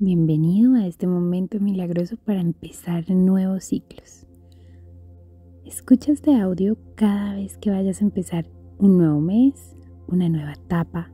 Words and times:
Bienvenido 0.00 0.76
a 0.76 0.86
este 0.86 1.08
momento 1.08 1.58
milagroso 1.58 2.16
para 2.18 2.40
empezar 2.40 3.10
nuevos 3.10 3.64
ciclos. 3.64 4.28
Escucha 5.64 6.12
este 6.12 6.40
audio 6.40 6.78
cada 6.94 7.34
vez 7.34 7.58
que 7.58 7.72
vayas 7.72 8.00
a 8.00 8.04
empezar 8.04 8.46
un 8.78 8.96
nuevo 8.96 9.20
mes, 9.20 9.74
una 10.06 10.28
nueva 10.28 10.52
etapa, 10.52 11.10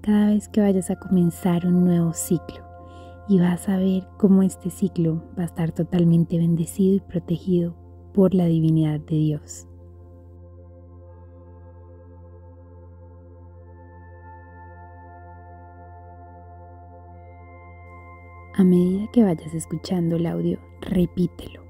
cada 0.00 0.26
vez 0.26 0.48
que 0.48 0.60
vayas 0.60 0.90
a 0.90 0.98
comenzar 0.98 1.68
un 1.68 1.84
nuevo 1.84 2.14
ciclo 2.14 2.64
y 3.28 3.38
vas 3.38 3.68
a 3.68 3.76
ver 3.76 4.02
cómo 4.18 4.42
este 4.42 4.70
ciclo 4.70 5.22
va 5.38 5.44
a 5.44 5.46
estar 5.46 5.70
totalmente 5.70 6.36
bendecido 6.36 6.96
y 6.96 7.00
protegido 7.00 7.76
por 8.12 8.34
la 8.34 8.46
divinidad 8.46 8.98
de 8.98 9.18
Dios. 9.18 9.68
A 18.58 18.64
medida 18.64 19.06
que 19.12 19.22
vayas 19.22 19.52
escuchando 19.52 20.16
el 20.16 20.24
audio, 20.24 20.58
repítelo 20.80 21.62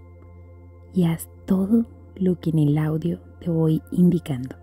y 0.94 1.04
haz 1.04 1.28
todo 1.44 1.84
lo 2.14 2.38
que 2.38 2.50
en 2.50 2.60
el 2.60 2.78
audio 2.78 3.18
te 3.40 3.50
voy 3.50 3.82
indicando. 3.90 4.54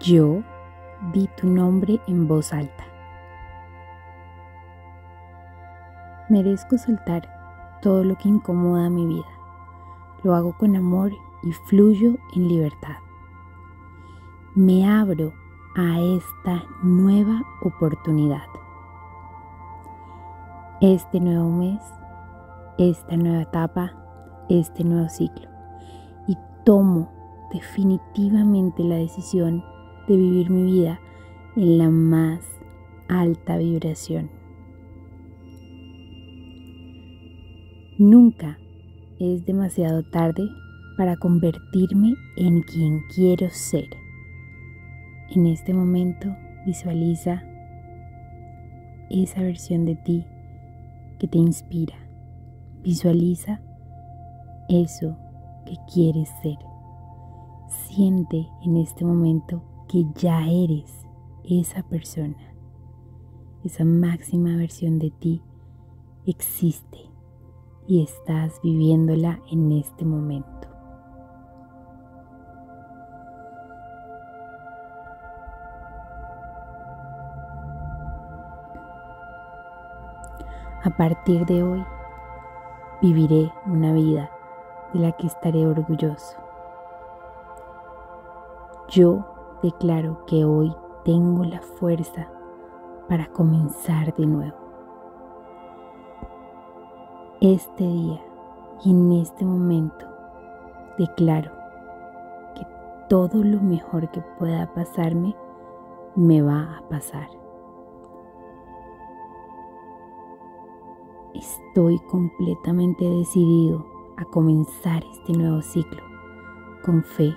Yo 0.00 0.42
di 1.14 1.26
tu 1.38 1.48
nombre 1.48 1.98
en 2.08 2.28
voz 2.28 2.52
alta. 2.52 2.84
Merezco 6.28 6.76
soltar 6.76 7.78
todo 7.80 8.04
lo 8.04 8.18
que 8.18 8.28
incomoda 8.28 8.90
mi 8.90 9.06
vida. 9.06 9.32
Lo 10.24 10.34
hago 10.34 10.54
con 10.58 10.76
amor 10.76 11.10
y 11.42 11.52
fluyo 11.52 12.18
en 12.34 12.48
libertad. 12.48 12.96
Me 14.54 14.86
abro 14.86 15.32
a 15.76 16.00
esta 16.00 16.64
nueva 16.82 17.42
oportunidad. 17.62 18.46
Este 20.80 21.18
nuevo 21.18 21.50
mes, 21.50 21.80
esta 22.78 23.16
nueva 23.16 23.42
etapa, 23.42 23.92
este 24.48 24.84
nuevo 24.84 25.08
ciclo. 25.08 25.48
Y 26.28 26.36
tomo 26.64 27.10
definitivamente 27.52 28.84
la 28.84 28.96
decisión 28.96 29.64
de 30.06 30.16
vivir 30.16 30.50
mi 30.50 30.62
vida 30.62 31.00
en 31.56 31.78
la 31.78 31.90
más 31.90 32.40
alta 33.08 33.56
vibración. 33.56 34.30
Nunca 37.98 38.58
es 39.18 39.44
demasiado 39.44 40.02
tarde 40.04 40.48
para 40.96 41.16
convertirme 41.16 42.14
en 42.36 42.62
quien 42.62 43.00
quiero 43.14 43.48
ser. 43.50 44.03
En 45.34 45.46
este 45.46 45.74
momento 45.74 46.28
visualiza 46.64 47.42
esa 49.10 49.42
versión 49.42 49.84
de 49.84 49.96
ti 49.96 50.24
que 51.18 51.26
te 51.26 51.38
inspira. 51.38 51.96
Visualiza 52.84 53.60
eso 54.68 55.16
que 55.66 55.76
quieres 55.92 56.28
ser. 56.40 56.58
Siente 57.66 58.46
en 58.62 58.76
este 58.76 59.04
momento 59.04 59.60
que 59.88 60.06
ya 60.14 60.48
eres 60.48 61.04
esa 61.42 61.82
persona. 61.82 62.36
Esa 63.64 63.84
máxima 63.84 64.54
versión 64.54 65.00
de 65.00 65.10
ti 65.10 65.42
existe 66.26 67.10
y 67.88 68.04
estás 68.04 68.60
viviéndola 68.62 69.40
en 69.50 69.72
este 69.72 70.04
momento. 70.04 70.53
A 80.84 80.90
partir 80.90 81.46
de 81.46 81.62
hoy, 81.62 81.82
viviré 83.00 83.50
una 83.64 83.94
vida 83.94 84.30
de 84.92 85.00
la 85.00 85.12
que 85.12 85.26
estaré 85.26 85.66
orgulloso. 85.66 86.36
Yo 88.88 89.24
declaro 89.62 90.26
que 90.26 90.44
hoy 90.44 90.76
tengo 91.02 91.42
la 91.42 91.62
fuerza 91.62 92.28
para 93.08 93.28
comenzar 93.28 94.14
de 94.14 94.26
nuevo. 94.26 94.58
Este 97.40 97.84
día 97.84 98.20
y 98.84 98.90
en 98.90 99.12
este 99.12 99.46
momento 99.46 100.04
declaro 100.98 101.50
que 102.54 102.66
todo 103.08 103.42
lo 103.42 103.58
mejor 103.62 104.10
que 104.10 104.20
pueda 104.38 104.70
pasarme 104.74 105.34
me 106.14 106.42
va 106.42 106.76
a 106.76 106.88
pasar. 106.90 107.43
Estoy 111.34 111.98
completamente 112.10 113.04
decidido 113.04 113.84
a 114.16 114.24
comenzar 114.24 115.04
este 115.12 115.32
nuevo 115.32 115.60
ciclo 115.62 116.00
con 116.84 117.02
fe, 117.02 117.34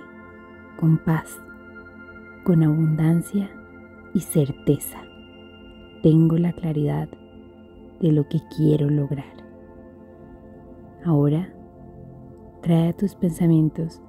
con 0.78 0.98
paz, 0.98 1.40
con 2.44 2.62
abundancia 2.62 3.50
y 4.14 4.20
certeza. 4.20 5.02
Tengo 6.02 6.38
la 6.38 6.52
claridad 6.52 7.08
de 8.00 8.12
lo 8.12 8.28
que 8.28 8.38
quiero 8.56 8.88
lograr. 8.88 9.44
Ahora, 11.04 11.52
trae 12.62 12.90
a 12.90 12.96
tus 12.96 13.16
pensamientos 13.16 14.00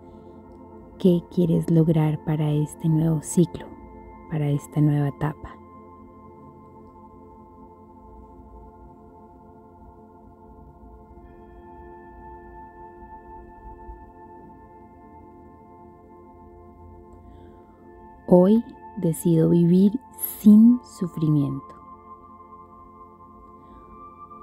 qué 0.99 1.23
quieres 1.33 1.71
lograr 1.71 2.23
para 2.25 2.51
este 2.51 2.89
nuevo 2.89 3.21
ciclo, 3.21 3.65
para 4.29 4.49
esta 4.49 4.81
nueva 4.81 5.07
etapa. 5.07 5.58
Hoy 18.31 18.63
decido 18.97 19.49
vivir 19.49 19.99
sin 20.37 20.79
sufrimiento. 20.83 21.65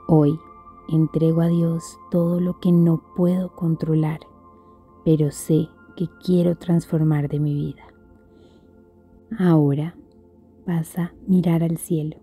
Hoy 0.08 0.40
entrego 0.88 1.40
a 1.42 1.46
Dios 1.46 1.96
todo 2.10 2.40
lo 2.40 2.58
que 2.58 2.72
no 2.72 3.00
puedo 3.14 3.54
controlar, 3.54 4.18
pero 5.04 5.30
sé 5.30 5.68
que 5.94 6.08
quiero 6.20 6.56
transformar 6.56 7.28
de 7.28 7.38
mi 7.38 7.54
vida. 7.54 7.84
Ahora 9.38 9.94
vas 10.66 10.98
a 10.98 11.14
mirar 11.28 11.62
al 11.62 11.76
cielo 11.76 12.16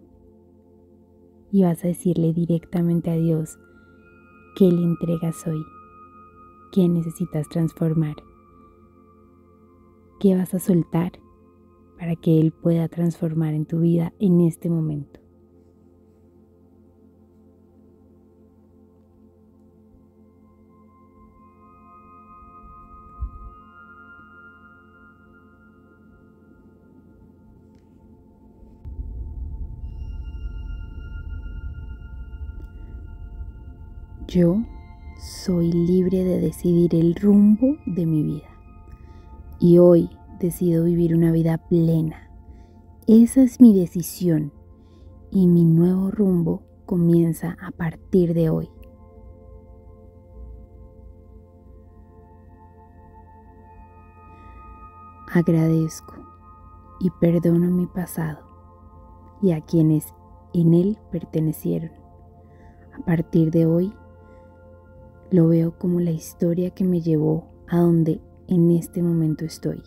y 1.49 1.63
vas 1.63 1.81
a 1.85 1.87
decirle 1.87 2.33
directamente 2.33 3.09
a 3.09 3.15
Dios 3.15 3.57
qué 4.57 4.65
le 4.65 4.83
entregas 4.83 5.47
hoy, 5.47 5.63
qué 6.73 6.89
necesitas 6.89 7.47
transformar, 7.47 8.17
qué 10.19 10.35
vas 10.35 10.53
a 10.53 10.59
soltar 10.59 11.22
para 11.97 12.15
que 12.15 12.39
Él 12.39 12.51
pueda 12.51 12.87
transformar 12.87 13.53
en 13.53 13.65
tu 13.65 13.79
vida 13.79 14.13
en 14.19 14.41
este 14.41 14.69
momento. 14.69 15.23
Yo 34.33 34.63
soy 35.19 35.71
libre 35.71 36.23
de 36.23 36.39
decidir 36.39 36.95
el 36.95 37.13
rumbo 37.13 37.77
de 37.85 38.07
mi 38.07 38.23
vida. 38.23 38.49
Y 39.59 39.77
hoy 39.77 40.09
decido 40.43 40.83
vivir 40.83 41.15
una 41.15 41.31
vida 41.31 41.57
plena. 41.57 42.29
Esa 43.07 43.43
es 43.43 43.61
mi 43.61 43.73
decisión 43.73 44.51
y 45.31 45.47
mi 45.47 45.63
nuevo 45.63 46.11
rumbo 46.11 46.63
comienza 46.85 47.55
a 47.61 47.71
partir 47.71 48.33
de 48.33 48.49
hoy. 48.49 48.69
Agradezco 55.31 56.13
y 56.99 57.09
perdono 57.21 57.71
mi 57.71 57.87
pasado 57.87 58.39
y 59.41 59.53
a 59.53 59.61
quienes 59.61 60.13
en 60.53 60.73
él 60.73 60.99
pertenecieron. 61.09 61.91
A 62.99 63.05
partir 63.05 63.49
de 63.49 63.65
hoy 63.65 63.93
lo 65.31 65.47
veo 65.47 65.79
como 65.79 66.01
la 66.01 66.11
historia 66.11 66.71
que 66.71 66.83
me 66.83 66.99
llevó 66.99 67.47
a 67.69 67.79
donde 67.79 68.19
en 68.49 68.71
este 68.71 69.01
momento 69.01 69.45
estoy. 69.45 69.81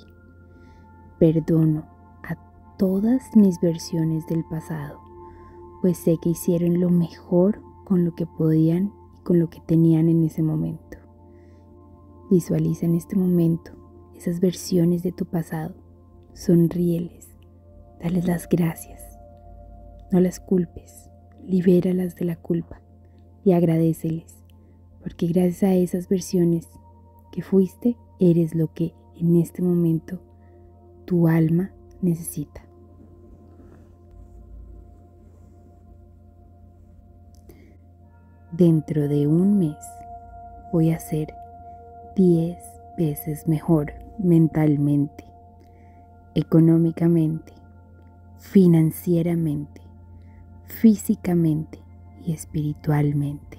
Perdono 1.19 1.87
a 2.23 2.37
todas 2.77 3.35
mis 3.37 3.61
versiones 3.61 4.27
del 4.27 4.45
pasado, 4.45 5.01
pues 5.83 5.99
sé 5.99 6.19
que 6.21 6.31
hicieron 6.31 6.81
lo 6.81 6.91
mejor 6.91 7.63
con 7.85 8.05
lo 8.05 8.15
que 8.15 8.27
podían 8.27 8.93
y 9.19 9.23
con 9.23 9.39
lo 9.39 9.49
que 9.49 9.61
tenían 9.61 10.09
en 10.09 10.23
ese 10.23 10.43
momento. 10.43 10.99
Visualiza 12.31 12.87
en 12.87 12.95
este 12.97 13.17
momento 13.17 13.73
esas 14.15 14.41
versiones 14.41 15.03
de 15.03 15.13
tu 15.13 15.27
pasado, 15.27 15.75
sonríeles, 16.35 17.37
Dales 18.01 18.27
las 18.27 18.49
gracias. 18.49 19.03
No 20.13 20.21
las 20.21 20.39
culpes. 20.39 21.11
Libéralas 21.43 22.15
de 22.17 22.25
la 22.25 22.37
culpa 22.37 22.81
y 23.45 23.53
agradeceles, 23.53 24.43
porque 25.01 25.29
gracias 25.29 25.63
a 25.63 25.75
esas 25.75 26.09
versiones 26.09 26.69
que 27.31 27.43
fuiste, 27.43 27.97
eres 28.19 28.55
lo 28.55 28.73
que 28.75 28.95
en 29.15 29.37
este 29.37 29.63
momento 29.63 30.21
tu 31.07 31.29
alma 31.29 31.71
necesita. 32.03 32.63
Dentro 38.53 39.09
de 39.09 39.27
un 39.27 39.59
mes 39.59 39.77
voy 40.73 40.91
a 40.91 40.99
ser 40.99 41.33
10 42.17 42.57
veces 42.99 43.47
mejor 43.47 43.93
mentalmente, 44.19 45.25
económicamente, 46.35 47.53
financieramente, 48.39 49.83
físicamente 50.65 51.79
y 52.25 52.33
espiritualmente. 52.33 53.59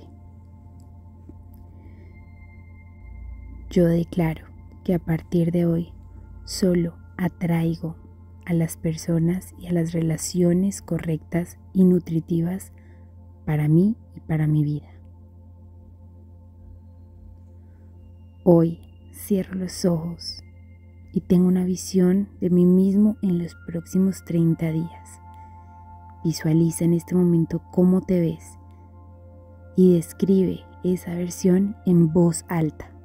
Yo 3.69 3.85
declaro 3.85 4.45
que 4.83 4.95
a 4.95 4.99
partir 4.99 5.51
de 5.51 5.65
hoy 5.65 5.93
solo 6.45 7.06
atraigo 7.17 7.95
a 8.45 8.53
las 8.53 8.77
personas 8.77 9.53
y 9.59 9.67
a 9.67 9.73
las 9.73 9.91
relaciones 9.91 10.81
correctas 10.81 11.57
y 11.73 11.83
nutritivas 11.83 12.71
para 13.45 13.67
mí 13.67 13.97
y 14.15 14.19
para 14.21 14.47
mi 14.47 14.63
vida. 14.63 14.89
Hoy 18.43 18.79
cierro 19.13 19.55
los 19.55 19.83
ojos 19.83 20.43
y 21.11 21.21
tengo 21.21 21.47
una 21.47 21.65
visión 21.65 22.29
de 22.39 22.49
mí 22.49 22.65
mismo 22.65 23.17
en 23.21 23.39
los 23.39 23.55
próximos 23.67 24.23
30 24.23 24.71
días. 24.71 25.21
Visualiza 26.23 26.85
en 26.85 26.93
este 26.93 27.15
momento 27.15 27.61
cómo 27.71 28.01
te 28.01 28.19
ves 28.19 28.57
y 29.75 29.95
describe 29.95 30.61
esa 30.83 31.13
versión 31.13 31.75
en 31.85 32.13
voz 32.13 32.45
alta. 32.47 32.96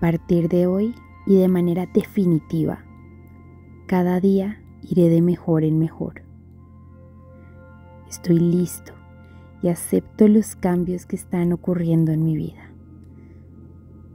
Partir 0.00 0.48
de 0.48 0.66
hoy 0.66 0.94
y 1.26 1.36
de 1.36 1.48
manera 1.48 1.86
definitiva, 1.86 2.84
cada 3.86 4.20
día 4.20 4.62
iré 4.82 5.08
de 5.08 5.22
mejor 5.22 5.64
en 5.64 5.78
mejor. 5.78 6.22
Estoy 8.08 8.38
listo 8.38 8.92
y 9.62 9.68
acepto 9.68 10.28
los 10.28 10.56
cambios 10.56 11.06
que 11.06 11.16
están 11.16 11.52
ocurriendo 11.52 12.12
en 12.12 12.24
mi 12.24 12.36
vida. 12.36 12.72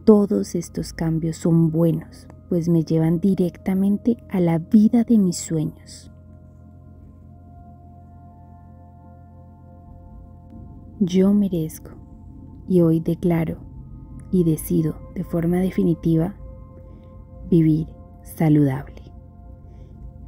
Todos 0.06 0.56
estos 0.56 0.94
cambios 0.94 1.38
son 1.38 1.72
buenos, 1.72 2.28
pues 2.50 2.70
me 2.70 2.84
llevan 2.84 3.20
directamente 3.20 4.18
a 4.30 4.40
la 4.40 4.58
vida 4.58 5.04
de 5.04 5.18
mis 5.18 5.38
sueños. 5.38 6.12
Yo 11.00 11.34
merezco 11.34 11.92
y 12.68 12.82
hoy 12.82 13.00
declaro 13.00 13.73
y 14.34 14.44
decido 14.44 14.96
de 15.14 15.24
forma 15.24 15.58
definitiva 15.58 16.36
vivir 17.50 17.88
saludable. 18.24 19.04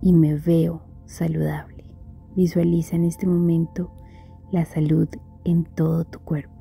Y 0.02 0.14
me 0.14 0.36
veo 0.36 0.84
saludable. 1.06 1.84
Visualiza 2.36 2.96
en 2.96 3.06
este 3.06 3.26
momento 3.26 3.92
la 4.52 4.64
salud 4.66 5.10
en 5.44 5.66
todo 5.66 6.06
tu 6.06 6.20
cuerpo. 6.20 6.55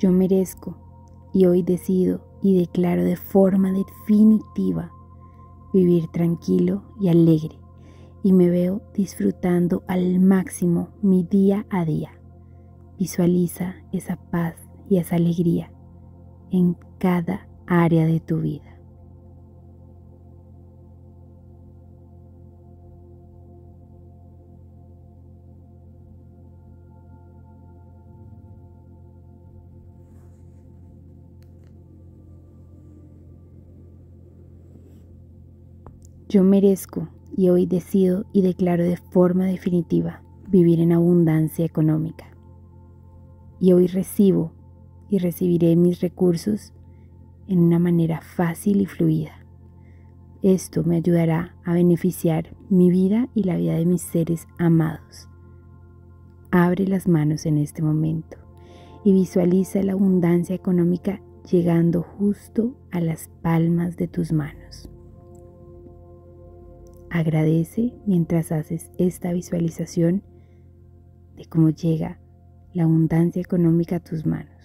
Yo 0.00 0.10
merezco 0.10 0.78
y 1.34 1.44
hoy 1.44 1.62
decido 1.62 2.22
y 2.42 2.58
declaro 2.58 3.04
de 3.04 3.16
forma 3.16 3.70
definitiva 3.70 4.90
vivir 5.74 6.08
tranquilo 6.08 6.82
y 6.98 7.08
alegre 7.08 7.58
y 8.22 8.32
me 8.32 8.48
veo 8.48 8.80
disfrutando 8.94 9.84
al 9.88 10.18
máximo 10.20 10.88
mi 11.02 11.22
día 11.22 11.66
a 11.68 11.84
día. 11.84 12.12
Visualiza 12.98 13.74
esa 13.92 14.16
paz 14.16 14.54
y 14.88 14.96
esa 14.96 15.16
alegría 15.16 15.70
en 16.50 16.78
cada 16.98 17.46
área 17.66 18.06
de 18.06 18.20
tu 18.20 18.40
vida. 18.40 18.69
Yo 36.30 36.44
merezco 36.44 37.08
y 37.36 37.48
hoy 37.48 37.66
decido 37.66 38.24
y 38.32 38.42
declaro 38.42 38.84
de 38.84 38.96
forma 38.96 39.46
definitiva 39.46 40.22
vivir 40.46 40.78
en 40.78 40.92
abundancia 40.92 41.64
económica. 41.64 42.24
Y 43.58 43.72
hoy 43.72 43.88
recibo 43.88 44.52
y 45.08 45.18
recibiré 45.18 45.74
mis 45.74 46.00
recursos 46.00 46.72
en 47.48 47.58
una 47.58 47.80
manera 47.80 48.20
fácil 48.20 48.80
y 48.80 48.86
fluida. 48.86 49.44
Esto 50.40 50.84
me 50.84 50.94
ayudará 50.94 51.56
a 51.64 51.74
beneficiar 51.74 52.54
mi 52.68 52.92
vida 52.92 53.28
y 53.34 53.42
la 53.42 53.56
vida 53.56 53.74
de 53.74 53.86
mis 53.86 54.02
seres 54.02 54.46
amados. 54.56 55.28
Abre 56.52 56.86
las 56.86 57.08
manos 57.08 57.44
en 57.44 57.58
este 57.58 57.82
momento 57.82 58.38
y 59.02 59.12
visualiza 59.12 59.82
la 59.82 59.94
abundancia 59.94 60.54
económica 60.54 61.20
llegando 61.50 62.02
justo 62.02 62.76
a 62.92 63.00
las 63.00 63.28
palmas 63.42 63.96
de 63.96 64.06
tus 64.06 64.30
manos. 64.30 64.88
Agradece 67.10 67.92
mientras 68.06 68.52
haces 68.52 68.92
esta 68.96 69.32
visualización 69.32 70.22
de 71.36 71.44
cómo 71.46 71.70
llega 71.70 72.20
la 72.72 72.84
abundancia 72.84 73.42
económica 73.42 73.96
a 73.96 74.00
tus 74.00 74.26
manos. 74.26 74.59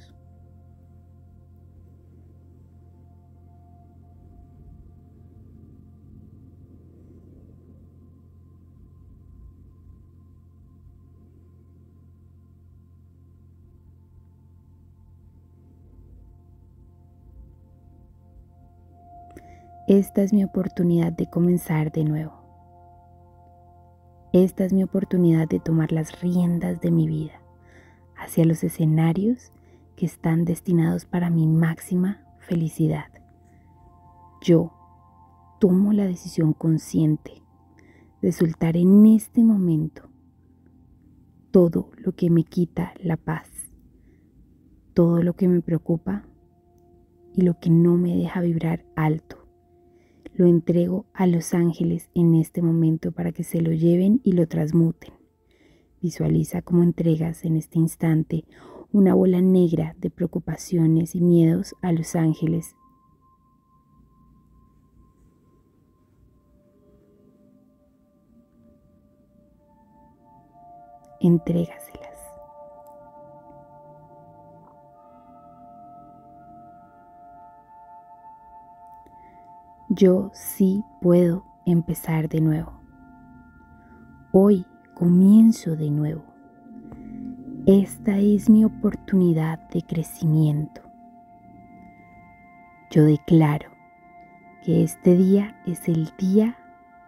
Esta 19.88 20.24
es 20.24 20.34
mi 20.34 20.44
oportunidad 20.44 21.13
de 21.13 21.30
comenzar 21.30 21.92
de 21.92 22.04
nuevo. 22.04 22.34
Esta 24.34 24.65
es 24.65 24.74
mi 24.74 24.82
oportunidad 24.82 25.48
de 25.48 25.60
tomar 25.60 25.92
las 25.92 26.22
riendas 26.22 26.82
de 26.82 26.89
mi 26.89 27.06
vida 27.06 27.39
hacia 28.18 28.46
los 28.46 28.63
escenarios 28.63 29.51
que 29.96 30.08
están 30.08 30.44
destinados 30.44 31.06
para 31.06 31.30
mi 31.30 31.46
máxima 31.46 32.25
felicidad. 32.39 33.12
Yo 34.42 34.74
tomo 35.60 35.94
la 35.94 36.06
decisión 36.06 36.54
consciente 36.54 37.44
de 38.24 38.32
soltar 38.32 38.77
en 38.77 39.06
este 39.06 39.44
momento 39.44 40.10
todo 41.51 41.92
lo 41.98 42.15
que 42.15 42.32
me 42.32 42.44
quita 42.44 42.96
la 43.04 43.18
paz, 43.18 43.48
todo 44.96 45.22
lo 45.22 45.36
que 45.36 45.48
me 45.48 45.62
preocupa 45.62 46.25
y 47.36 47.42
lo 47.42 47.60
que 47.60 47.70
no 47.70 47.98
me 47.98 48.15
deja 48.15 48.42
vibrar 48.42 48.84
alto 48.96 49.45
lo 50.36 50.48
entrego 50.48 51.06
a 51.13 51.27
los 51.27 51.54
ángeles 51.54 52.10
en 52.13 52.36
este 52.36 52.62
momento 52.62 53.12
para 53.12 53.32
que 53.32 53.44
se 53.44 53.62
lo 53.62 53.72
lleven 53.72 54.20
y 54.24 54.34
lo 54.34 54.48
transmuten. 54.48 55.13
Visualiza 56.01 56.62
cómo 56.62 56.84
entregas 56.84 57.46
en 57.46 57.56
este 57.56 57.80
instante 57.80 58.46
una 58.92 59.13
bola 59.13 59.42
negra 59.42 59.96
de 60.00 60.10
preocupaciones 60.10 61.15
y 61.15 61.22
miedos 61.22 61.74
a 61.82 61.92
los 61.92 62.15
ángeles. 62.15 62.75
Entrégaselas. 71.20 72.04
Yo 79.96 80.30
sí 80.34 80.84
puedo 81.02 81.46
empezar 81.66 82.28
de 82.28 82.42
nuevo. 82.42 82.74
Hoy 84.34 84.66
comienzo 84.94 85.75
de 85.78 85.90
nuevo. 85.90 86.24
Esta 87.66 88.18
es 88.18 88.50
mi 88.50 88.66
oportunidad 88.66 89.70
de 89.70 89.82
crecimiento. 89.84 90.82
Yo 92.92 93.06
declaro 93.06 93.70
que 94.64 94.84
este 94.84 95.16
día 95.16 95.62
es 95.66 95.88
el 95.88 96.12
día 96.18 96.58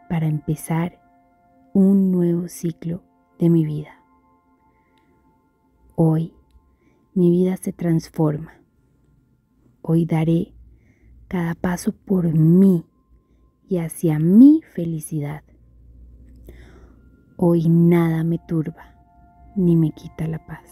para 0.10 0.28
empezar 0.28 1.00
un 1.74 2.12
nuevo 2.12 2.48
ciclo 2.48 3.04
de 3.38 3.50
mi 3.50 3.66
vida. 3.66 4.02
Hoy 5.96 6.34
mi 7.14 7.32
vida 7.32 7.58
se 7.58 7.74
transforma. 7.74 8.54
Hoy 9.82 10.06
daré 10.06 10.57
cada 11.28 11.56
paso 11.56 11.92
por 11.92 12.34
mí 12.34 12.86
y 13.68 13.80
hacia 13.80 14.18
mi 14.20 14.62
felicidad. 14.74 15.44
Hoy 17.36 17.68
nada 17.68 18.24
me 18.24 18.40
turba 18.40 18.96
ni 19.56 19.76
me 19.76 19.92
quita 19.92 20.28
la 20.28 20.46
paz. 20.46 20.72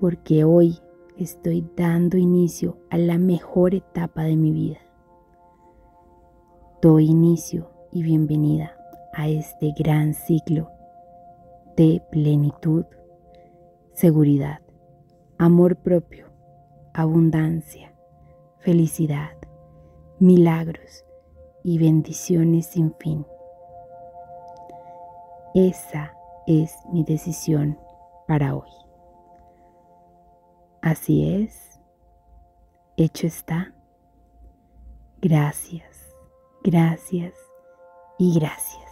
Porque 0.00 0.44
hoy 0.44 0.78
estoy 1.18 1.68
dando 1.76 2.16
inicio 2.16 2.78
a 2.90 2.98
la 2.98 3.18
mejor 3.18 3.74
etapa 3.74 4.22
de 4.24 4.36
mi 4.36 4.52
vida. 4.52 4.78
Doy 6.80 7.10
inicio 7.10 7.70
y 7.92 8.02
bienvenida 8.02 8.72
a 9.12 9.28
este 9.28 9.72
gran 9.78 10.14
ciclo 10.14 10.70
de 11.76 12.02
plenitud, 12.10 12.84
seguridad, 13.92 14.60
amor 15.38 15.76
propio, 15.76 16.26
abundancia, 16.92 17.91
felicidad, 18.62 19.36
milagros 20.18 21.04
y 21.64 21.78
bendiciones 21.78 22.66
sin 22.66 22.94
fin. 22.94 23.26
Esa 25.54 26.14
es 26.46 26.72
mi 26.92 27.04
decisión 27.04 27.78
para 28.26 28.54
hoy. 28.54 28.70
Así 30.80 31.42
es, 31.42 31.80
hecho 32.96 33.26
está. 33.26 33.74
Gracias, 35.20 36.14
gracias 36.62 37.34
y 38.18 38.38
gracias. 38.38 38.91